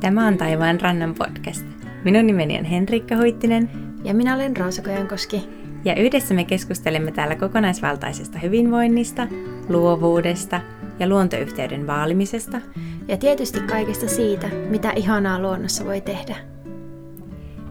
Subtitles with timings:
[0.00, 1.66] Tämä on Taivaan rannan podcast.
[2.04, 3.70] Minun nimeni on Henrikka Huittinen.
[4.04, 5.48] Ja minä olen Roosa Kojankoski.
[5.84, 9.26] Ja yhdessä me keskustelemme täällä kokonaisvaltaisesta hyvinvoinnista,
[9.68, 10.60] luovuudesta
[10.98, 12.60] ja luontoyhteyden vaalimisesta.
[13.08, 16.36] Ja tietysti kaikesta siitä, mitä ihanaa luonnossa voi tehdä.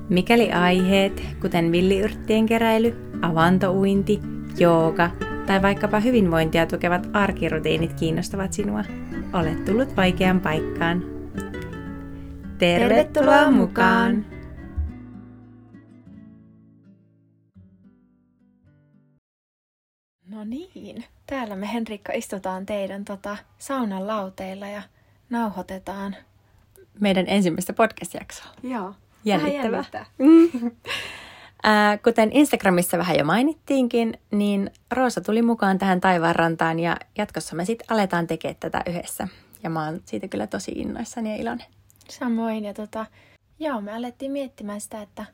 [0.10, 4.20] Mikäli aiheet, kuten villiyrttien keräily, avantouinti,
[4.60, 5.10] jooga
[5.46, 8.84] tai vaikkapa hyvinvointia tukevat arkirutiinit kiinnostavat sinua,
[9.34, 11.17] olet tullut vaikeaan paikkaan.
[12.58, 14.26] Tervetuloa mukaan!
[20.30, 24.82] No niin, täällä me Henrikka istutaan teidän tota, saunan lauteilla ja
[25.30, 26.16] nauhoitetaan.
[27.00, 28.48] Meidän ensimmäistä podcast-jaksoa.
[28.64, 28.94] Joo.
[29.26, 29.84] Jännittävää.
[30.18, 30.72] Mm.
[31.64, 37.66] Ää, kuten Instagramissa vähän jo mainittiinkin, niin Roosa tuli mukaan tähän taivaanrantaan ja jatkossa me
[37.66, 39.28] sitten aletaan tekemään tätä yhdessä.
[39.64, 41.77] Ja mä oon siitä kyllä tosi innoissani ja iloinen.
[42.10, 43.06] Samoin ja tota,
[43.60, 45.26] joo, me alettiin miettimään sitä, että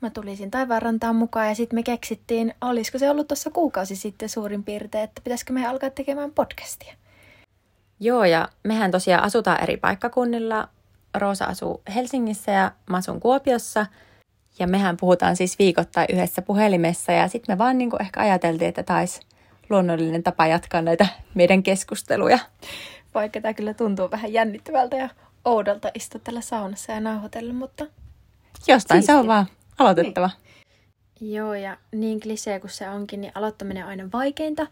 [0.00, 4.64] mä tulisin taivaanrantaan mukaan ja sitten me keksittiin, olisiko se ollut tuossa kuukausi sitten suurin
[4.64, 6.94] piirtein, että pitäisikö me alkaa tekemään podcastia.
[8.00, 10.68] Joo, ja mehän tosiaan asutaan eri paikkakunnilla.
[11.14, 13.86] Roosa asuu Helsingissä ja mä asun Kuopiossa.
[14.58, 18.82] Ja mehän puhutaan siis viikoittain yhdessä puhelimessa ja sitten me vaan niin ehkä ajateltiin, että
[18.82, 19.20] taisi
[19.70, 22.38] luonnollinen tapa jatkaa näitä meidän keskusteluja.
[23.14, 25.08] Vaikka tämä kyllä tuntuu vähän jännittävältä ja
[25.44, 27.86] oudolta istua tällä saunassa ja nauhoitella, mutta...
[28.68, 29.14] Jostain siistiä.
[29.14, 29.46] se on vaan
[29.78, 30.26] aloitettava.
[30.26, 31.34] Niin.
[31.34, 34.66] Joo, ja niin klisee kuin se onkin, niin aloittaminen on aina vaikeinta,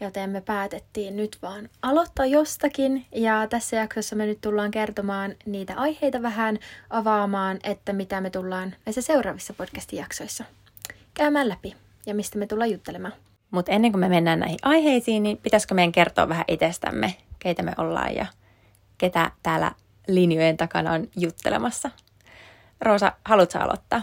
[0.00, 3.06] joten me päätettiin nyt vaan aloittaa jostakin.
[3.14, 6.58] Ja tässä jaksossa me nyt tullaan kertomaan niitä aiheita vähän,
[6.90, 10.44] avaamaan, että mitä me tullaan näissä seuraavissa podcastin jaksoissa
[11.14, 11.76] käymään läpi
[12.06, 13.14] ja mistä me tullaan juttelemaan.
[13.50, 17.72] Mutta ennen kuin me mennään näihin aiheisiin, niin pitäisikö meidän kertoa vähän itsestämme, keitä me
[17.78, 18.26] ollaan ja
[18.98, 19.72] ketä täällä
[20.08, 21.90] linjojen takana on juttelemassa.
[22.80, 24.02] Roosa, haluatko aloittaa?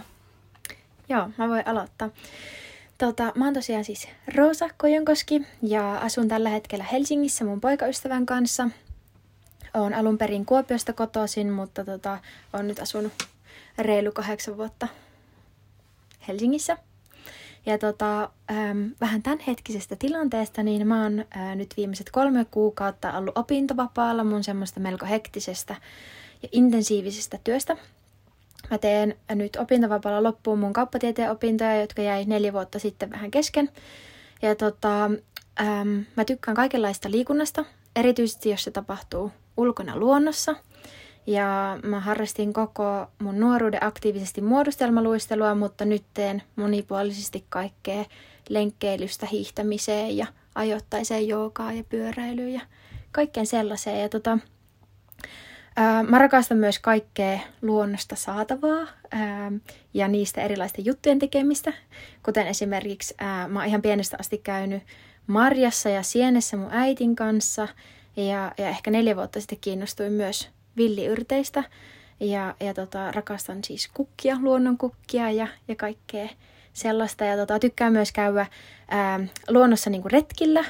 [1.08, 2.10] Joo, mä voin aloittaa.
[2.98, 8.68] Tota, mä oon tosiaan siis Roosa Kojonkoski ja asun tällä hetkellä Helsingissä mun poikaystävän kanssa.
[9.74, 12.18] Oon alun perin Kuopiosta kotoisin, mutta tota,
[12.52, 13.12] oon nyt asunut
[13.78, 14.88] reilu kahdeksan vuotta
[16.28, 16.76] Helsingissä.
[17.66, 23.38] Ja tota, ähm, vähän tämänhetkisestä tilanteesta, niin mä oon äh, nyt viimeiset kolme kuukautta ollut
[23.38, 25.76] opintovapaalla mun semmoista melko hektisestä
[26.42, 27.76] ja intensiivisestä työstä.
[28.70, 33.70] Mä teen nyt opintovapaalla loppuun mun kauppatieteen opintoja, jotka jäi neljä vuotta sitten vähän kesken.
[34.42, 35.04] Ja tota,
[35.60, 37.64] ähm, mä tykkään kaikenlaista liikunnasta,
[37.96, 40.54] erityisesti jos se tapahtuu ulkona luonnossa–
[41.28, 48.04] ja mä harrastin koko mun nuoruuden aktiivisesti muodostelmaluistelua, mutta nyt teen monipuolisesti kaikkea
[48.48, 52.60] lenkkeilystä hiihtämiseen ja ajoittaiseen joogaan ja pyöräilyyn ja
[53.12, 54.00] kaikkeen sellaiseen.
[54.00, 54.38] Ja tota,
[55.76, 59.52] ää, mä rakastan myös kaikkea luonnosta saatavaa ää,
[59.94, 61.72] ja niistä erilaisten juttujen tekemistä,
[62.24, 64.82] kuten esimerkiksi ää, mä oon ihan pienestä asti käynyt
[65.26, 67.68] marjassa ja sienessä mun äitin kanssa
[68.16, 71.64] ja, ja ehkä neljä vuotta sitten kiinnostuin myös villiyrteistä.
[72.20, 76.28] Ja, ja tota, rakastan siis kukkia, luonnonkukkia ja, ja kaikkea
[76.72, 77.24] sellaista.
[77.24, 78.46] Ja tota, tykkään myös käydä
[78.88, 80.64] ää, luonnossa niinku retkillä,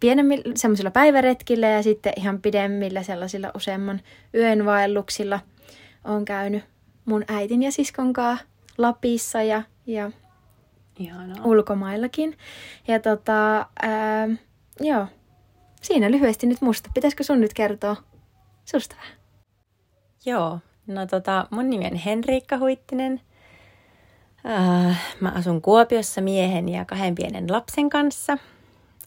[0.00, 4.00] pienemmillä semmoisilla päiväretkillä ja sitten ihan pidemmillä sellaisilla useamman
[4.34, 5.40] yönvaelluksilla.
[6.04, 6.64] Olen käynyt
[7.04, 8.46] mun äitin ja siskon kanssa
[8.78, 10.10] Lapissa ja, ja
[10.98, 11.44] Ihanaa.
[11.44, 12.38] ulkomaillakin.
[12.88, 14.28] Ja tota, ää,
[14.80, 15.06] joo,
[15.82, 16.90] siinä lyhyesti nyt musta.
[16.94, 17.96] Pitäisikö sun nyt kertoa
[18.66, 19.16] susta vähän?
[20.24, 23.20] Joo, no tota, mun nimi on Henriikka Huittinen.
[24.46, 28.38] Äh, mä asun Kuopiossa miehen ja kahden pienen lapsen kanssa.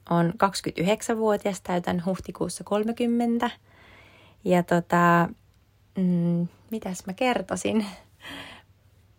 [0.10, 3.50] On 29-vuotias, täytän huhtikuussa 30.
[4.44, 5.30] Ja tota,
[5.98, 7.86] mm, mitäs mä kertoisin?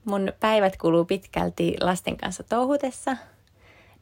[0.05, 3.17] Mun päivät kuluu pitkälti lasten kanssa touhutessa.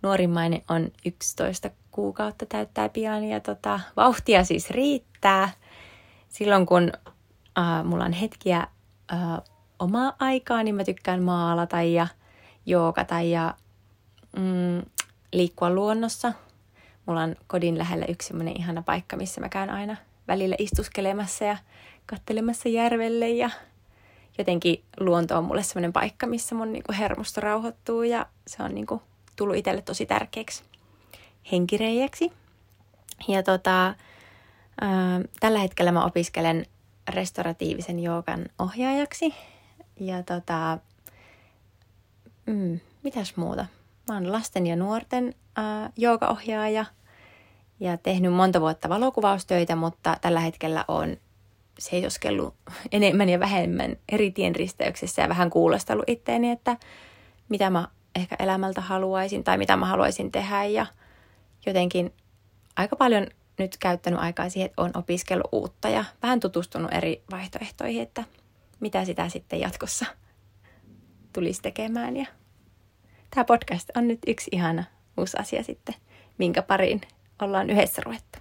[0.02, 5.50] Nuorimmainen on 11 kuukautta täyttää pian ja tota, vauhtia siis riittää.
[6.28, 6.92] Silloin kun
[7.58, 8.66] äh, mulla on hetkiä
[9.12, 9.18] äh,
[9.78, 12.06] omaa aikaa, niin mä tykkään maalata ja
[12.66, 13.54] joogata ja
[14.36, 14.82] mm,
[15.32, 16.32] liikkua luonnossa.
[17.06, 19.96] Mulla on kodin lähellä yksi semmoinen ihana paikka, missä mä käyn aina
[20.28, 21.56] välillä istuskelemassa ja
[22.06, 23.50] kattelemassa järvelle ja
[24.38, 29.02] jotenkin luonto on mulle semmoinen paikka, missä mun niinku hermosto rauhoittuu ja se on niinku
[29.36, 30.64] tullut itselle tosi tärkeäksi
[31.52, 32.32] henkireijäksi.
[33.28, 33.94] Ja tota,
[35.40, 36.66] tällä hetkellä mä opiskelen
[37.08, 39.34] restauratiivisen joogan ohjaajaksi.
[40.00, 40.78] Ja tota,
[42.46, 43.66] mm, mitäs muuta?
[44.08, 46.84] Mä oon lasten ja nuorten äh, joogaohjaaja
[47.80, 51.16] ja tehnyt monta vuotta valokuvaustöitä, mutta tällä hetkellä on
[51.78, 52.54] seisoskellut
[52.92, 56.76] enemmän ja vähemmän eri tienristeyksissä ja vähän kuulostellut itteeni, että
[57.48, 60.86] mitä mä ehkä elämältä haluaisin tai mitä mä haluaisin tehdä ja
[61.66, 62.12] jotenkin
[62.76, 63.26] aika paljon
[63.58, 68.24] nyt käyttänyt aikaa siihen, että olen opiskellut uutta ja vähän tutustunut eri vaihtoehtoihin, että
[68.80, 70.06] mitä sitä sitten jatkossa
[71.32, 72.16] tulisi tekemään.
[72.16, 72.26] Ja
[73.30, 74.84] tämä podcast on nyt yksi ihana
[75.16, 75.94] uusi asia sitten,
[76.38, 77.00] minkä pariin
[77.42, 78.38] ollaan yhdessä ruvettu.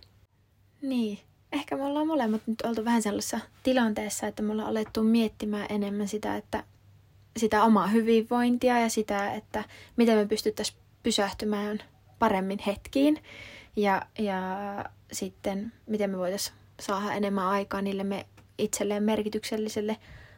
[0.81, 1.19] Niin,
[1.51, 6.07] ehkä me ollaan molemmat nyt oltu vähän sellaisessa tilanteessa, että me ollaan alettu miettimään enemmän
[6.07, 6.63] sitä, että
[7.37, 9.63] sitä omaa hyvinvointia ja sitä, että
[9.95, 11.79] miten me pystyttäisiin pysähtymään
[12.19, 13.23] paremmin hetkiin
[13.77, 14.39] ja, ja
[15.11, 18.25] sitten miten me voitaisiin saada enemmän aikaa niille me
[18.57, 19.97] itselleen merkitykselliselle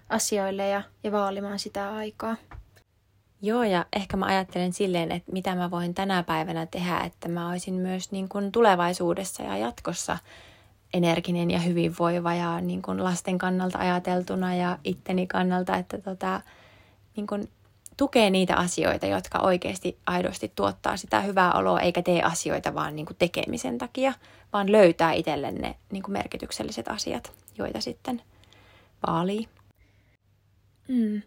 [0.09, 2.35] asioille ja, ja vaalimaan sitä aikaa.
[3.41, 7.49] Joo, ja ehkä mä ajattelen silleen, että mitä mä voin tänä päivänä tehdä, että mä
[7.49, 10.17] olisin myös niin kuin tulevaisuudessa ja jatkossa
[10.93, 16.41] energinen ja hyvinvoiva ja niin kuin lasten kannalta ajateltuna ja itteni kannalta, että tota,
[17.15, 17.49] niin kuin
[17.99, 23.05] tukee niitä asioita, jotka oikeasti aidosti tuottaa sitä hyvää oloa, eikä tee asioita vaan niin
[23.05, 24.13] kuin tekemisen takia,
[24.53, 28.21] vaan löytää itselle ne niin kuin merkitykselliset asiat, joita sitten
[29.07, 29.47] vaalii.
[30.87, 31.21] Mm.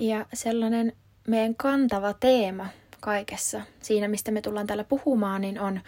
[0.00, 0.92] Ja sellainen
[1.28, 2.66] meidän kantava teema
[3.00, 5.80] kaikessa siinä, mistä me tullaan täällä puhumaan, niin on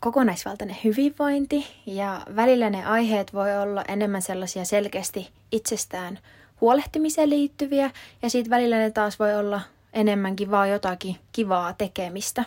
[0.00, 1.66] kokonaisvaltainen hyvinvointi.
[1.86, 6.18] Ja välillä ne aiheet voi olla enemmän sellaisia selkeästi itsestään
[6.60, 7.90] huolehtimiseen liittyviä,
[8.22, 9.60] ja sitten välillä ne taas voi olla
[9.92, 12.44] enemmänkin vaan jotakin kivaa tekemistä.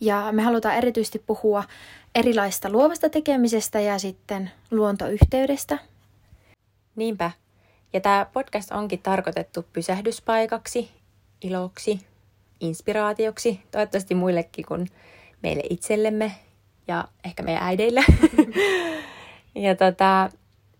[0.00, 1.64] Ja me halutaan erityisesti puhua
[2.14, 5.78] erilaista luovasta tekemisestä ja sitten luontoyhteydestä.
[6.96, 7.30] Niinpä.
[7.92, 10.90] Ja tämä podcast onkin tarkoitettu pysähdyspaikaksi,
[11.42, 12.00] iloksi,
[12.60, 14.88] inspiraatioksi, toivottavasti muillekin kuin
[15.42, 16.32] meille itsellemme
[16.88, 18.04] ja ehkä meidän äideille.
[19.54, 20.30] ja tota,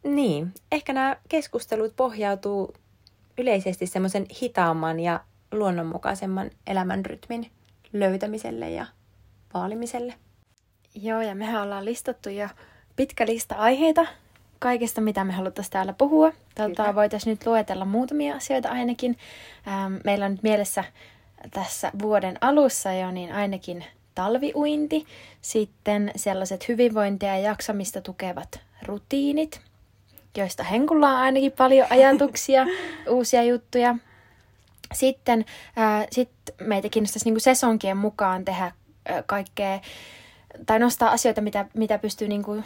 [0.02, 2.74] niin, ehkä nämä keskustelut pohjautuu
[3.38, 5.20] yleisesti semmoisen hitaamman ja
[5.52, 7.50] luonnonmukaisemman elämänrytmin
[7.92, 8.86] löytämiselle ja
[9.54, 10.14] vaalimiselle.
[10.94, 12.48] Joo, ja mehän ollaan listattu jo
[12.96, 14.06] pitkä lista aiheita
[14.58, 16.32] kaikesta, mitä me haluttaisiin täällä puhua.
[16.54, 19.16] Tota, voitaisiin nyt luetella muutamia asioita ainakin.
[19.68, 20.84] Ähm, meillä on nyt mielessä
[21.50, 23.84] tässä vuoden alussa jo niin ainakin
[24.14, 25.06] talviuinti,
[25.40, 29.60] sitten sellaiset hyvinvointia ja jaksamista tukevat rutiinit,
[30.36, 32.66] joista Henkulla on ainakin paljon ajatuksia,
[33.08, 33.96] uusia juttuja.
[34.94, 35.44] Sitten
[35.76, 36.30] ää, sit
[36.60, 38.72] meitä kiinnostaisi niinku sesonkien mukaan tehdä
[39.06, 39.80] ää, kaikkea,
[40.66, 42.62] tai nostaa asioita, mitä, mitä pystyy niinku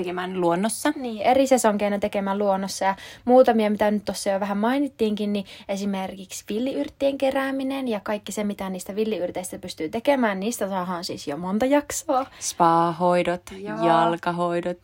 [0.00, 0.92] tekemään luonnossa.
[0.96, 2.84] Niin, eri sesonkeina tekemään luonnossa.
[2.84, 8.44] Ja muutamia, mitä nyt tuossa jo vähän mainittiinkin, niin esimerkiksi villiyrttien kerääminen ja kaikki se,
[8.44, 12.26] mitä niistä villiyrteistä pystyy tekemään, niistä saadaan siis jo monta jaksoa.
[12.40, 13.86] Spa-hoidot, Joo.
[13.86, 14.78] jalkahoidot,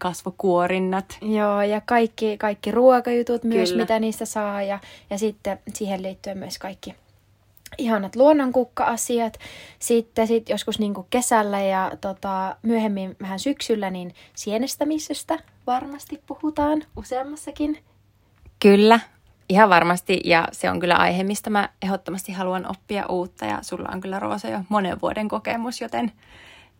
[0.00, 1.18] kasvokuorinnat.
[1.22, 3.82] Joo, ja kaikki, kaikki ruokajutut myös, Kyllä.
[3.82, 4.62] mitä niistä saa.
[4.62, 4.78] Ja,
[5.10, 6.94] ja sitten siihen liittyen myös kaikki
[7.78, 9.38] ihanat luonnonkukka-asiat.
[9.78, 17.78] Sitten sit joskus niin kesällä ja tota, myöhemmin vähän syksyllä niin sienestämisestä varmasti puhutaan useammassakin.
[18.62, 19.00] Kyllä,
[19.48, 20.20] ihan varmasti.
[20.24, 23.44] Ja se on kyllä aihe, mistä mä ehdottomasti haluan oppia uutta.
[23.44, 26.12] Ja sulla on kyllä Roosa jo monen vuoden kokemus, joten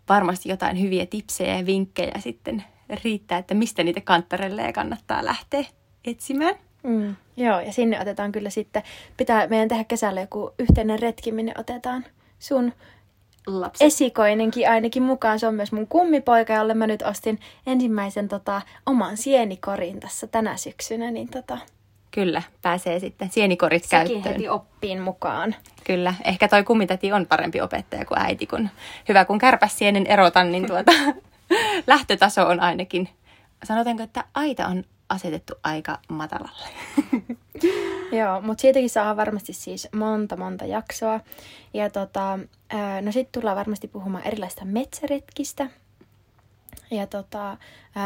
[0.08, 2.64] varmasti jotain hyviä tipsejä ja vinkkejä sitten
[3.04, 5.64] riittää, että mistä niitä kanttarelle kannattaa lähteä
[6.04, 6.54] etsimään.
[6.86, 8.82] Mm, joo, ja sinne otetaan kyllä sitten,
[9.16, 12.04] pitää meidän tehdä kesällä joku yhteinen retki, minne otetaan
[12.38, 12.72] sun
[13.46, 13.86] Lapset.
[13.86, 15.38] esikoinenkin ainakin mukaan.
[15.38, 20.56] Se on myös mun kummipoika, jolle mä nyt ostin ensimmäisen tota, oman sienikorin tässä tänä
[20.56, 21.10] syksynä.
[21.10, 21.58] Niin, tota,
[22.10, 24.34] Kyllä, pääsee sitten sienikorit Sekin käyttöön.
[24.34, 25.54] heti oppiin mukaan.
[25.84, 28.68] Kyllä, ehkä toi kummitäti on parempi opettaja kuin äiti, kun
[29.08, 30.92] hyvä kun kärpäsienen erotan, niin tuota,
[31.86, 33.08] lähtötaso on ainakin,
[33.64, 36.68] sanotaanko, että aita on asetettu aika matalalle.
[38.18, 41.20] Joo, mutta siitäkin saa varmasti siis monta monta jaksoa.
[41.74, 42.38] Ja tota,
[43.02, 45.68] no sitten tullaan varmasti puhumaan erilaista metsäretkistä.
[46.90, 47.56] Ja tota,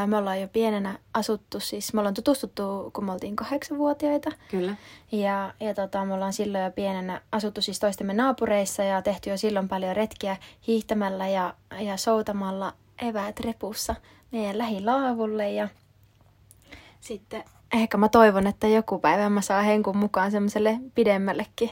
[0.06, 4.30] me ollaan jo pienenä asuttu, siis me ollaan tutustuttu, kun me oltiin kahdeksanvuotiaita.
[4.50, 4.76] Kyllä.
[5.12, 9.36] Ja, ja tota, me ollaan silloin jo pienenä asuttu siis toistemme naapureissa ja tehty jo
[9.36, 13.94] silloin paljon retkiä hiihtämällä ja, ja soutamalla eväät repussa
[14.32, 15.50] meidän lähilaavulle.
[15.50, 15.68] Ja
[17.14, 21.70] sitten ehkä mä toivon, että joku päivä mä saan Henkun mukaan semmoiselle pidemmällekin,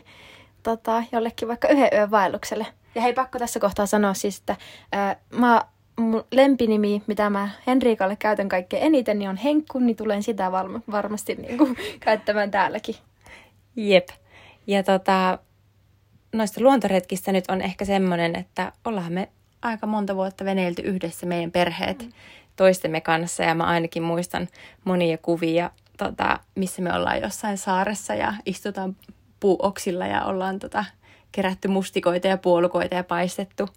[0.62, 2.66] tota, jollekin vaikka yhden yön vaellukselle.
[2.94, 4.56] Ja hei, pakko tässä kohtaa sanoa siis, että
[4.92, 5.62] ää, mä,
[6.00, 10.80] mun lempinimi, mitä mä Henriikalle käytän kaikkein eniten, niin on Henkku, niin tulen sitä valma,
[10.90, 12.94] varmasti niin kuin, käyttämään täälläkin.
[13.76, 14.08] Jep.
[14.66, 15.38] Ja tota,
[16.32, 19.28] noista luontoretkistä nyt on ehkä semmoinen, että ollaan me
[19.62, 22.02] aika monta vuotta veneilty yhdessä meidän perheet.
[22.02, 22.12] Mm
[22.58, 24.48] toistemme kanssa ja mä ainakin muistan
[24.84, 28.96] monia kuvia, tota, missä me ollaan jossain saaressa ja istutaan
[29.40, 30.84] puuoksilla ja ollaan tota,
[31.32, 33.68] kerätty mustikoita ja puolukoita ja paistettu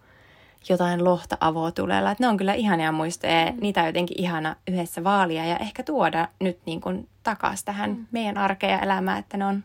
[0.69, 2.11] jotain lohta avotulella.
[2.11, 3.57] Et ne on kyllä ihania muistoja ja mm.
[3.61, 8.05] niitä on jotenkin ihana yhdessä vaalia ja ehkä tuoda nyt niin kuin takaisin tähän mm.
[8.11, 9.63] meidän arkeen ja elämään, että ne on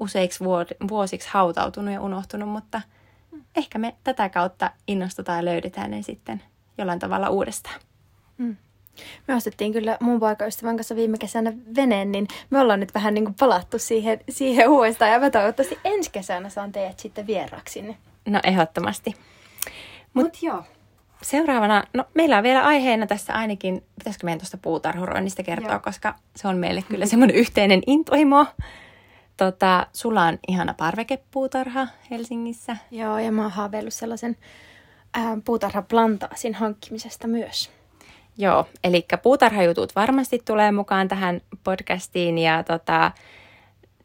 [0.00, 0.44] useiksi
[0.88, 2.80] vuosiksi hautautunut ja unohtunut, mutta
[3.32, 3.44] mm.
[3.56, 6.42] ehkä me tätä kautta innostutaan ja löydetään ne sitten
[6.78, 7.80] jollain tavalla uudestaan.
[8.38, 8.56] Mm.
[9.28, 13.24] Me ostettiin kyllä mun poikaystävän kanssa viime kesänä veneen, niin me ollaan nyt vähän niin
[13.24, 15.10] kuin palattu siihen, siihen uudestaan.
[15.10, 17.96] Ja mä toivottavasti ensi kesänä saan teidät sitten vieraksi sinne.
[18.28, 19.14] No ehdottomasti.
[20.14, 20.62] Mut, Mut joo.
[21.22, 25.80] Seuraavana, no meillä on vielä aiheena tässä ainakin, pitäisikö meidän tuosta puutarhuroinnista kertoa, joo.
[25.80, 28.46] koska se on meille kyllä semmoinen yhteinen intohimo.
[29.36, 32.76] Tota, sulla on ihana parvekepuutarha Helsingissä.
[32.90, 34.36] Joo, ja mä oon haaveillut sellaisen
[35.14, 37.77] ää, puutarhaplantaasin hankkimisesta myös.
[38.38, 43.12] Joo, eli puutarhajutut varmasti tulee mukaan tähän podcastiin ja tota,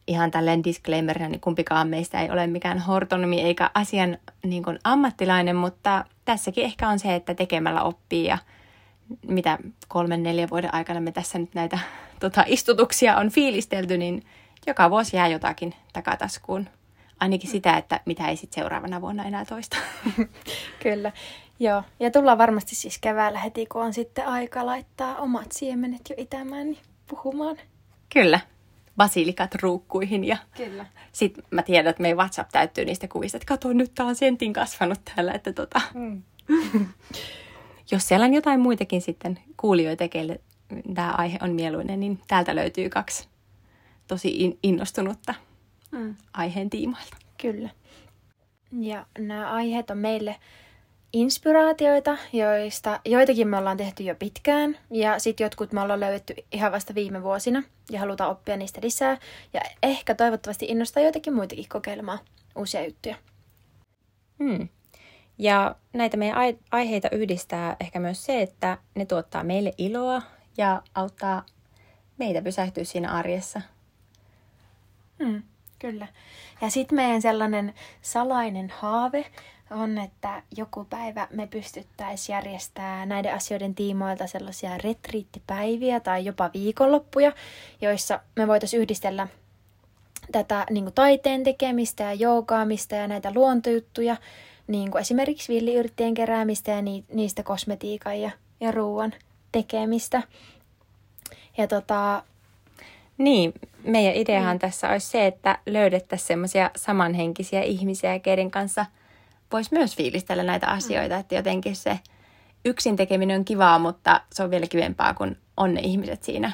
[0.08, 5.56] ihan tälleen disclaimerina, niin kumpikaan meistä ei ole mikään hortonomi eikä asian niin kuin ammattilainen,
[5.56, 8.38] mutta tässäkin ehkä on se, että tekemällä oppii ja
[9.28, 11.80] mitä kolmen, neljän vuoden aikana me tässä nyt näitä
[12.20, 14.24] tota, istutuksia on fiilistelty, niin
[14.68, 16.70] joka vuosi jää jotakin takataskuun.
[17.20, 19.77] Ainakin sitä, että mitä ei sitten seuraavana vuonna enää toista.
[20.84, 21.12] Kyllä.
[21.60, 26.15] Joo, ja tullaan varmasti siis keväällä heti, kun on sitten aika laittaa omat siemenet jo
[26.17, 27.58] itämään niin puhumaan.
[28.13, 28.39] Kyllä,
[28.98, 30.86] basilikat ruukkuihin ja Kyllä.
[31.12, 34.53] sitten mä tiedän, että meidän WhatsApp täyttyy niistä kuvista, että kato, nyt tää on sentin
[34.53, 35.82] kasvanut täällä, että tota...
[35.93, 36.24] Mm.
[37.91, 40.39] Jos siellä on jotain muitakin sitten kuulijoita, keille
[40.93, 43.27] tämä aihe on mieluinen, niin täältä löytyy kaksi
[44.08, 45.34] tosi innostunutta
[45.93, 46.15] mm.
[46.33, 47.17] aiheen tiimoilta.
[47.41, 47.69] Kyllä.
[48.79, 50.35] Ja nämä aiheet on meille
[51.13, 56.71] inspiraatioita, joista joitakin me ollaan tehty jo pitkään ja sitten jotkut me ollaan löydetty ihan
[56.71, 59.17] vasta viime vuosina ja halutaan oppia niistä lisää
[59.53, 62.19] ja ehkä toivottavasti innostaa joitakin muitakin kokeilemaan
[62.55, 63.15] uusia juttuja.
[64.43, 64.67] Hmm.
[65.38, 66.38] Ja näitä meidän
[66.71, 70.21] aiheita yhdistää ehkä myös se, että ne tuottaa meille iloa
[70.57, 71.45] ja auttaa
[72.17, 73.62] meitä pysähtyä siinä arjessa.
[75.23, 75.43] Hmm,
[75.84, 76.08] kyllä.
[76.62, 79.25] Ja sitten meidän sellainen salainen haave
[79.72, 87.32] on, että joku päivä me pystyttäisiin järjestämään näiden asioiden tiimoilta sellaisia retriittipäiviä tai jopa viikonloppuja,
[87.82, 89.28] joissa me voitaisiin yhdistellä
[90.32, 94.16] tätä niin kuin taiteen tekemistä ja joogaamista ja näitä luontojuttuja,
[94.68, 99.13] niin kuin esimerkiksi villiyrttien keräämistä ja ni, niistä kosmetiikan ja, ja ruoan
[99.52, 100.24] tekemistä.
[101.58, 102.24] Ja tota...
[103.18, 103.54] Niin,
[103.86, 104.60] meidän ideahan mm.
[104.60, 108.86] tässä olisi se, että löydettäisiin semmoisia samanhenkisiä ihmisiä, keiden kanssa–
[109.54, 110.74] voisi myös fiilistellä näitä mm.
[110.74, 111.20] asioita, mm.
[111.20, 112.00] että jotenkin se
[112.66, 116.52] yksin tekeminen on kivaa, mutta se on vielä kivempaa, kun on ne ihmiset siinä,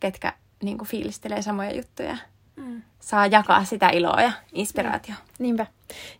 [0.00, 2.16] ketkä niin kuin fiilistelee samoja juttuja.
[2.56, 2.82] Mm.
[3.00, 5.14] Saa jakaa sitä iloa ja inspiraatio.
[5.38, 5.66] Niinpä.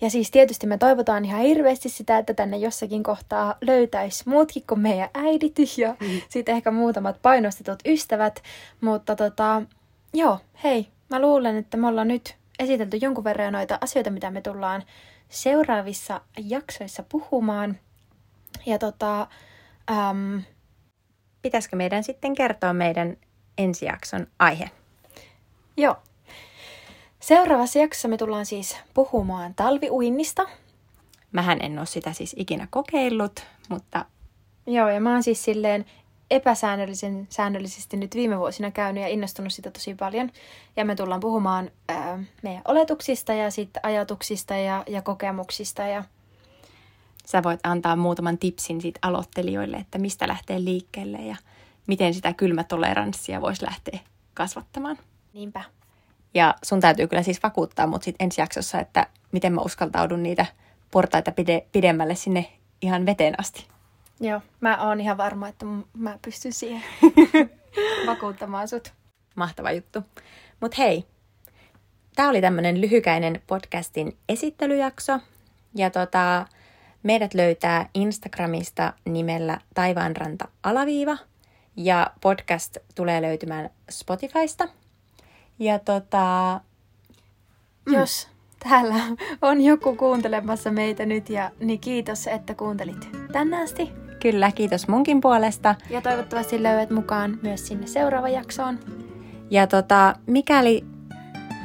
[0.01, 4.81] Ja siis tietysti me toivotaan ihan hirveästi sitä, että tänne jossakin kohtaa löytäisi muutkin kuin
[4.81, 6.21] meidän äidit ja mm.
[6.29, 8.43] sitten ehkä muutamat painostetut ystävät.
[8.81, 9.63] Mutta tota,
[10.15, 14.41] joo, hei, mä luulen, että me ollaan nyt esitelty jonkun verran noita asioita, mitä me
[14.41, 14.83] tullaan
[15.29, 17.79] seuraavissa jaksoissa puhumaan.
[18.67, 19.27] Ja tota,
[19.91, 20.43] um,
[21.43, 23.17] pitäisikö meidän sitten kertoa meidän
[23.59, 24.71] ensi jakson aihe?
[25.77, 25.97] Joo.
[27.21, 30.49] Seuraavassa jaksossa me tullaan siis puhumaan talviuinnista.
[31.33, 34.05] Mähän en ole sitä siis ikinä kokeillut, mutta...
[34.67, 35.85] Joo, ja mä oon siis silleen
[36.31, 40.31] epäsäännöllisen säännöllisesti nyt viime vuosina käynyt ja innostunut sitä tosi paljon.
[40.77, 45.83] Ja me tullaan puhumaan ää, meidän oletuksista ja sit ajatuksista ja, ja kokemuksista.
[45.83, 46.05] Ja...
[47.27, 51.37] Sä voit antaa muutaman tipsin sit aloittelijoille, että mistä lähtee liikkeelle ja
[51.87, 53.99] miten sitä kylmätoleranssia voisi lähteä
[54.35, 54.99] kasvattamaan.
[55.33, 55.65] Niinpä.
[56.35, 60.47] Ja sun täytyy kyllä siis vakuuttaa mut sit ensi jaksossa, että miten mä uskaltaudun niitä
[60.91, 63.67] portaita pide, pidemmälle sinne ihan veteen asti.
[64.21, 66.83] Joo, mä oon ihan varma, että mä pystyn siihen
[68.07, 68.93] vakuuttamaan sut.
[69.37, 70.03] Mahtava juttu.
[70.61, 71.05] Mut hei,
[72.17, 75.19] tää oli tämmönen lyhykäinen podcastin esittelyjakso.
[75.75, 76.47] Ja tota,
[77.03, 81.17] meidät löytää Instagramista nimellä taivaanranta alaviiva.
[81.77, 84.69] Ja podcast tulee löytymään Spotifysta.
[85.59, 86.61] Ja tota...
[87.87, 87.95] Mm.
[87.95, 88.29] Jos
[88.69, 88.95] täällä
[89.43, 94.10] on joku kuuntelemassa meitä nyt, ja, niin kiitos, että kuuntelit tänne asti.
[94.21, 95.75] Kyllä, kiitos munkin puolesta.
[95.91, 98.79] Ja toivottavasti löydät mukaan myös sinne seuraavaan jaksoon.
[99.51, 100.85] Ja tota, mikäli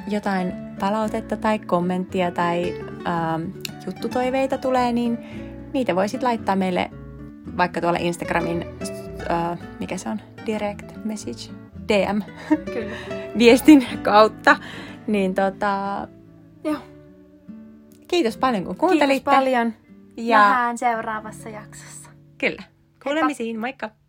[0.07, 2.75] jotain palautetta tai kommenttia tai
[3.07, 3.41] ähm,
[3.85, 5.17] juttutoiveita tulee, niin
[5.74, 6.91] niitä voisit laittaa meille
[7.57, 8.65] vaikka tuolla Instagramin
[9.19, 11.53] uh, mikä se on, direct message,
[11.88, 12.21] DM,
[12.74, 12.95] Kyllä.
[13.38, 14.57] viestin kautta.
[15.07, 16.07] Niin tota,
[16.63, 16.77] Joo.
[18.07, 19.13] kiitos paljon kun kuuntelitte.
[19.13, 19.74] Kiitos paljon.
[20.17, 22.04] Ja Nähdään seuraavassa jaksossa.
[22.49, 22.63] Kyllä,
[23.03, 24.04] kuulemisiin, moikka!